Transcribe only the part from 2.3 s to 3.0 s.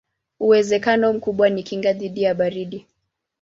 baridi.